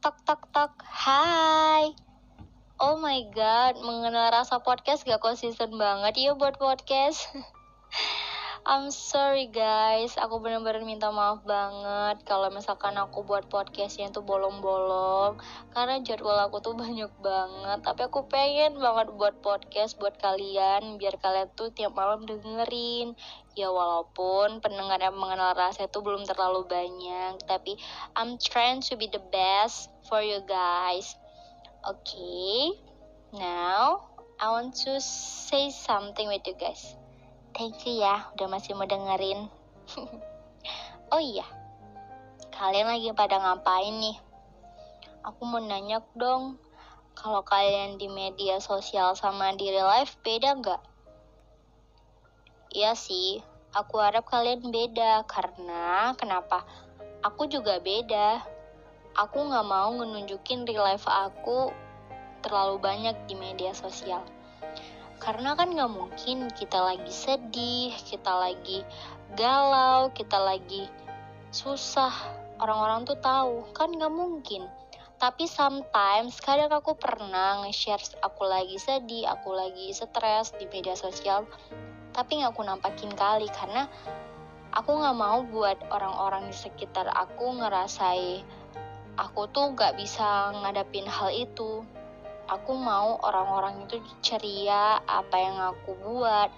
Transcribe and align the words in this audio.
tok 0.00 0.16
tok 0.24 0.42
tok. 0.48 0.72
Hai. 0.80 1.92
Oh 2.80 2.96
my 2.96 3.20
god, 3.36 3.76
mengenal 3.84 4.32
rasa 4.32 4.56
podcast 4.64 5.04
gak 5.04 5.20
konsisten 5.20 5.76
banget 5.76 6.16
ya 6.16 6.32
buat 6.32 6.56
podcast. 6.56 7.28
I'm 8.60 8.92
sorry 8.92 9.48
guys, 9.48 10.20
aku 10.20 10.36
benar-benar 10.36 10.84
minta 10.84 11.08
maaf 11.08 11.40
banget 11.48 12.20
kalau 12.28 12.52
misalkan 12.52 12.92
aku 13.00 13.24
buat 13.24 13.48
podcastnya 13.48 14.12
itu 14.12 14.20
bolong-bolong 14.20 15.40
karena 15.72 15.96
jadwal 16.04 16.36
aku 16.36 16.60
tuh 16.60 16.76
banyak 16.76 17.08
banget. 17.24 17.80
Tapi 17.80 18.00
aku 18.04 18.28
pengen 18.28 18.76
banget 18.76 19.16
buat 19.16 19.40
podcast 19.40 19.96
buat 19.96 20.12
kalian 20.20 21.00
biar 21.00 21.16
kalian 21.24 21.48
tuh 21.56 21.72
tiap 21.72 21.96
malam 21.96 22.28
dengerin. 22.28 23.16
Ya 23.56 23.72
walaupun 23.72 24.60
pendengar 24.60 25.00
yang 25.00 25.16
mengenal 25.16 25.56
rasa 25.56 25.88
itu 25.88 26.04
belum 26.04 26.28
terlalu 26.28 26.68
banyak, 26.68 27.40
tapi 27.48 27.80
I'm 28.12 28.36
trying 28.36 28.84
to 28.92 29.00
be 29.00 29.08
the 29.08 29.24
best 29.32 29.88
for 30.04 30.20
you 30.20 30.44
guys. 30.44 31.16
Okay, 31.88 32.76
now 33.32 34.04
I 34.36 34.52
want 34.52 34.76
to 34.84 35.00
say 35.00 35.72
something 35.72 36.28
with 36.28 36.44
you 36.44 36.60
guys. 36.60 37.00
Thank 37.60 37.84
you 37.84 38.00
ya 38.00 38.24
udah 38.32 38.48
masih 38.48 38.72
mau 38.72 38.88
dengerin. 38.88 39.44
oh 41.12 41.20
iya, 41.20 41.44
kalian 42.56 42.88
lagi 42.88 43.12
pada 43.12 43.36
ngapain 43.36 44.00
nih? 44.00 44.16
Aku 45.28 45.44
mau 45.44 45.60
nanya 45.60 46.00
dong, 46.16 46.56
kalau 47.12 47.44
kalian 47.44 48.00
di 48.00 48.08
media 48.08 48.64
sosial 48.64 49.12
sama 49.12 49.52
di 49.60 49.68
real 49.68 49.92
life 49.92 50.16
beda 50.24 50.56
nggak? 50.56 50.80
Iya 52.72 52.96
sih, 52.96 53.44
aku 53.76 54.00
harap 54.00 54.24
kalian 54.24 54.72
beda 54.72 55.28
karena 55.28 56.16
kenapa? 56.16 56.64
Aku 57.20 57.44
juga 57.44 57.76
beda. 57.76 58.40
Aku 59.20 59.36
nggak 59.36 59.68
mau 59.68 59.92
ngenunjukin 60.00 60.64
real 60.64 60.88
life 60.88 61.04
aku 61.04 61.68
terlalu 62.40 62.80
banyak 62.80 63.20
di 63.28 63.36
media 63.36 63.76
sosial 63.76 64.24
karena 65.20 65.52
kan 65.52 65.76
nggak 65.76 65.92
mungkin 65.92 66.48
kita 66.56 66.80
lagi 66.80 67.12
sedih, 67.12 67.92
kita 68.08 68.32
lagi 68.32 68.80
galau, 69.36 70.08
kita 70.16 70.40
lagi 70.40 70.88
susah. 71.52 72.10
Orang-orang 72.60 73.04
tuh 73.04 73.20
tahu, 73.20 73.68
kan 73.76 73.92
nggak 73.92 74.12
mungkin. 74.12 74.64
Tapi 75.20 75.44
sometimes 75.44 76.40
kadang 76.40 76.72
aku 76.72 76.96
pernah 76.96 77.60
nge-share 77.60 78.00
aku 78.24 78.48
lagi 78.48 78.80
sedih, 78.80 79.28
aku 79.28 79.52
lagi 79.52 79.92
stres 79.92 80.56
di 80.56 80.64
media 80.72 80.96
sosial. 80.96 81.44
Tapi 82.16 82.40
nggak 82.40 82.56
aku 82.56 82.64
nampakin 82.64 83.12
kali 83.12 83.48
karena 83.52 83.84
aku 84.72 84.96
nggak 84.96 85.16
mau 85.20 85.44
buat 85.44 85.76
orang-orang 85.92 86.48
di 86.48 86.56
sekitar 86.56 87.12
aku 87.12 87.60
ngerasai 87.60 88.40
aku 89.18 89.50
tuh 89.52 89.76
nggak 89.76 89.98
bisa 89.98 90.54
ngadapin 90.64 91.04
hal 91.04 91.28
itu 91.34 91.84
aku 92.50 92.74
mau 92.74 93.14
orang-orang 93.22 93.86
itu 93.86 94.02
ceria 94.26 94.98
apa 95.06 95.36
yang 95.38 95.56
aku 95.70 95.94
buat 96.02 96.50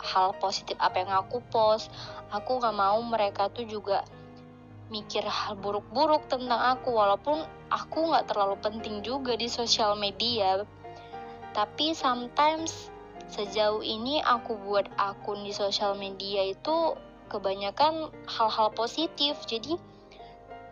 hal 0.00 0.32
positif 0.40 0.80
apa 0.80 1.04
yang 1.04 1.12
aku 1.12 1.44
post. 1.52 1.92
Aku 2.32 2.56
gak 2.56 2.72
mau 2.72 2.96
mereka 3.04 3.52
tuh 3.52 3.68
juga 3.68 4.00
mikir 4.88 5.28
hal 5.28 5.60
buruk-buruk 5.60 6.24
tentang 6.32 6.78
aku 6.78 6.96
walaupun 6.96 7.44
aku 7.68 8.16
gak 8.16 8.32
terlalu 8.32 8.56
penting 8.64 9.04
juga 9.04 9.36
di 9.36 9.52
sosial 9.52 9.92
media. 10.00 10.64
Tapi 11.52 11.92
sometimes 11.92 12.88
sejauh 13.28 13.84
ini 13.84 14.24
aku 14.24 14.56
buat 14.64 14.88
akun 14.96 15.44
di 15.44 15.52
sosial 15.52 16.00
media 16.00 16.48
itu 16.48 16.96
kebanyakan 17.28 18.08
hal-hal 18.24 18.72
positif. 18.72 19.36
Jadi 19.44 19.76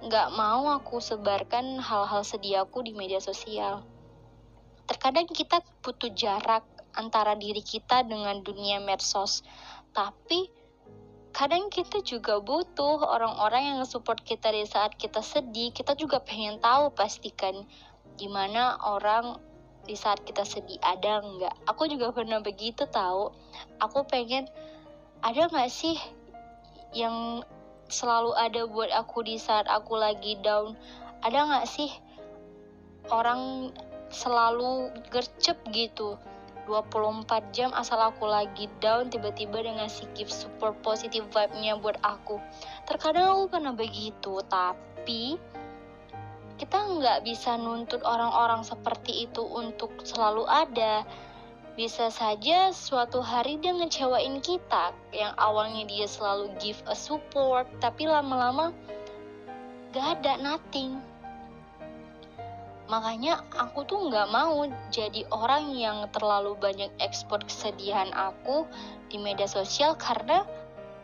nggak 0.05 0.37
mau 0.37 0.69
aku 0.69 1.01
sebarkan 1.01 1.81
hal-hal 1.81 2.20
sedih 2.20 2.69
aku 2.69 2.85
di 2.85 2.92
media 2.92 3.25
sosial 3.25 3.81
terkadang 5.05 5.28
kita 5.36 5.60
butuh 5.84 6.16
jarak 6.16 6.64
antara 6.97 7.36
diri 7.36 7.60
kita 7.60 8.08
dengan 8.08 8.41
dunia 8.41 8.80
medsos. 8.80 9.45
Tapi 9.92 10.48
kadang 11.29 11.68
kita 11.68 12.01
juga 12.01 12.40
butuh 12.40 13.05
orang-orang 13.05 13.77
yang 13.77 13.84
support 13.84 14.24
kita 14.24 14.48
di 14.48 14.64
saat 14.64 14.96
kita 14.96 15.20
sedih. 15.20 15.77
Kita 15.77 15.92
juga 15.92 16.24
pengen 16.24 16.56
tahu 16.56 16.89
pastikan 16.96 17.68
gimana 18.17 18.80
orang 18.80 19.36
di 19.84 19.92
saat 19.92 20.24
kita 20.24 20.40
sedih 20.40 20.80
ada 20.80 21.20
nggak. 21.20 21.68
Aku 21.68 21.84
juga 21.84 22.08
pernah 22.08 22.40
begitu 22.40 22.89
tahu. 22.89 23.29
Aku 23.84 24.08
pengen 24.08 24.48
ada 25.20 25.52
nggak 25.52 25.68
sih 25.68 26.00
yang 26.96 27.45
selalu 27.92 28.33
ada 28.40 28.64
buat 28.64 28.89
aku 28.89 29.20
di 29.20 29.36
saat 29.36 29.68
aku 29.68 30.00
lagi 30.00 30.40
down? 30.40 30.73
Ada 31.20 31.45
nggak 31.45 31.68
sih 31.68 31.92
orang 33.12 33.68
selalu 34.14 34.95
gercep 35.11 35.58
gitu. 35.75 36.17
24 36.64 37.52
jam 37.52 37.69
asal 37.77 38.01
aku 38.01 38.25
lagi 38.25 38.73
down 38.80 39.13
tiba-tiba 39.13 39.61
dengan 39.61 39.85
si 39.85 40.08
gift 40.17 40.33
super 40.33 40.73
positif 40.80 41.27
vibe-nya 41.29 41.77
buat 41.77 42.01
aku. 42.01 42.41
Terkadang 42.89 43.36
aku 43.36 43.45
pernah 43.53 43.77
begitu 43.77 44.41
tapi 44.48 45.36
kita 46.57 46.79
nggak 46.79 47.27
bisa 47.27 47.61
nuntut 47.61 48.01
orang-orang 48.07 48.64
seperti 48.64 49.29
itu 49.29 49.45
untuk 49.45 49.92
selalu 50.08 50.48
ada. 50.48 51.05
Bisa 51.74 52.07
saja 52.07 52.70
suatu 52.70 53.19
hari 53.19 53.58
dia 53.58 53.74
ngecewain 53.74 54.39
kita 54.39 54.95
yang 55.11 55.35
awalnya 55.35 55.83
dia 55.91 56.07
selalu 56.07 56.55
give 56.63 56.79
a 56.86 56.95
support 56.95 57.67
tapi 57.83 58.07
lama-lama 58.07 58.70
gak 59.91 60.23
ada 60.23 60.39
nothing 60.39 61.03
makanya 62.84 63.40
aku 63.56 63.89
tuh 63.89 64.12
nggak 64.12 64.28
mau 64.28 64.68
jadi 64.92 65.24
orang 65.33 65.72
yang 65.72 66.05
terlalu 66.12 66.52
banyak 66.61 66.92
ekspor 67.00 67.40
kesedihan 67.45 68.12
aku 68.12 68.68
di 69.08 69.17
media 69.17 69.48
sosial 69.48 69.96
karena 69.96 70.45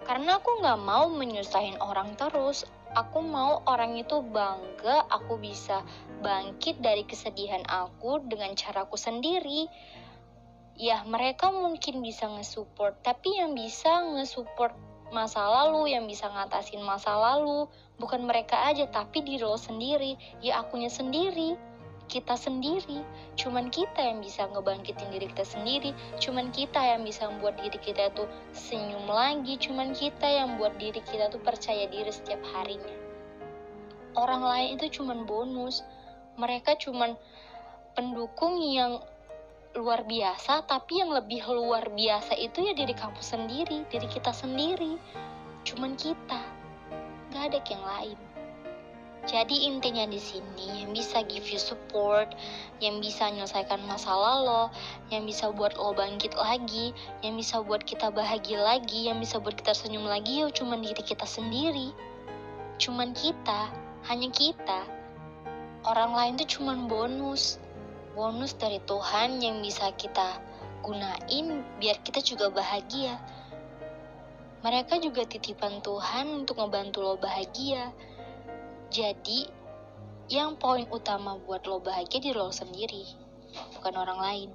karena 0.05 0.43
aku 0.43 0.59
nggak 0.59 0.81
mau 0.81 1.07
menyusahin 1.07 1.79
orang 1.79 2.17
terus. 2.17 2.65
Aku 2.91 3.23
mau 3.23 3.63
orang 3.71 3.95
itu 3.95 4.19
bangga 4.19 5.07
aku 5.07 5.39
bisa 5.39 5.87
bangkit 6.27 6.83
dari 6.83 7.07
kesedihan 7.07 7.63
aku 7.71 8.19
dengan 8.27 8.59
caraku 8.59 8.99
sendiri. 8.99 9.71
Ya 10.75 11.07
mereka 11.07 11.55
mungkin 11.55 12.03
bisa 12.03 12.27
nge-support 12.27 12.99
tapi 13.07 13.39
yang 13.39 13.55
bisa 13.55 14.03
nge-support 14.19 14.75
masa 15.11 15.43
lalu 15.43 15.95
yang 15.95 16.07
bisa 16.07 16.31
ngatasin 16.31 16.83
masa 16.87 17.15
lalu 17.15 17.67
bukan 17.99 18.23
mereka 18.23 18.71
aja 18.71 18.87
tapi 18.87 19.23
diri 19.27 19.43
lo 19.43 19.59
sendiri 19.59 20.15
ya 20.39 20.63
akunya 20.63 20.89
sendiri 20.91 21.59
kita 22.11 22.35
sendiri. 22.35 23.07
Cuman 23.39 23.71
kita 23.71 24.03
yang 24.03 24.19
bisa 24.19 24.51
ngebangkitin 24.51 25.15
diri 25.15 25.31
kita 25.31 25.47
sendiri. 25.47 25.95
Cuman 26.19 26.51
kita 26.51 26.83
yang 26.83 27.07
bisa 27.07 27.31
membuat 27.31 27.63
diri 27.63 27.79
kita 27.79 28.11
tuh 28.19 28.27
senyum 28.51 29.07
lagi. 29.07 29.55
Cuman 29.63 29.95
kita 29.95 30.27
yang 30.27 30.59
buat 30.59 30.75
diri 30.77 30.99
kita 31.07 31.31
tuh 31.31 31.39
percaya 31.39 31.87
diri 31.87 32.11
setiap 32.11 32.43
harinya. 32.51 32.99
Orang 34.19 34.43
lain 34.43 34.77
itu 34.77 35.01
cuman 35.01 35.23
bonus. 35.23 35.87
Mereka 36.35 36.83
cuman 36.83 37.15
pendukung 37.95 38.59
yang 38.59 38.99
luar 39.79 40.03
biasa, 40.03 40.67
tapi 40.67 40.99
yang 40.99 41.15
lebih 41.15 41.47
luar 41.47 41.95
biasa 41.95 42.35
itu 42.35 42.67
ya 42.67 42.75
diri 42.75 42.91
kamu 42.91 43.23
sendiri, 43.23 43.87
diri 43.87 44.09
kita 44.11 44.35
sendiri. 44.35 44.99
Cuman 45.63 45.95
kita, 45.95 46.43
gak 47.31 47.43
ada 47.55 47.61
yang 47.71 47.85
lain. 47.85 48.19
Jadi 49.29 49.69
intinya 49.69 50.09
di 50.09 50.17
sini 50.17 50.81
yang 50.81 50.97
bisa 50.97 51.21
give 51.29 51.45
you 51.53 51.61
support, 51.61 52.33
yang 52.81 53.05
bisa 53.05 53.29
menyelesaikan 53.29 53.85
masalah 53.85 54.41
lo, 54.41 54.65
yang 55.13 55.29
bisa 55.29 55.53
buat 55.53 55.77
lo 55.77 55.93
bangkit 55.93 56.33
lagi, 56.35 56.97
yang 57.21 57.37
bisa 57.37 57.61
buat 57.61 57.85
kita 57.85 58.09
bahagia 58.09 58.59
lagi, 58.59 59.13
yang 59.13 59.21
bisa 59.21 59.37
buat 59.37 59.61
kita 59.61 59.77
senyum 59.77 60.09
lagi, 60.09 60.41
ya 60.41 60.49
cuma 60.51 60.81
diri 60.81 61.05
kita 61.05 61.29
sendiri. 61.29 61.93
Cuman 62.81 63.13
kita, 63.13 63.69
hanya 64.09 64.33
kita. 64.33 64.89
Orang 65.85 66.17
lain 66.17 66.41
tuh 66.41 66.49
cuma 66.49 66.73
bonus. 66.75 67.61
Bonus 68.21 68.53
dari 68.61 68.85
Tuhan 68.85 69.41
yang 69.41 69.65
bisa 69.65 69.97
kita 69.97 70.45
gunain 70.85 71.65
biar 71.81 72.05
kita 72.05 72.21
juga 72.21 72.53
bahagia. 72.53 73.17
Mereka 74.61 75.01
juga 75.01 75.25
titipan 75.25 75.81
Tuhan 75.81 76.45
untuk 76.45 76.61
ngebantu 76.61 77.01
lo 77.01 77.17
bahagia 77.17 77.89
jadi, 78.91 79.47
yang 80.27 80.59
poin 80.59 80.83
utama 80.91 81.39
buat 81.47 81.63
lo 81.63 81.79
bahagia 81.79 82.19
di 82.19 82.35
lo 82.35 82.51
sendiri, 82.51 83.07
bukan 83.79 83.95
orang 83.95 84.19
lain. 84.19 84.51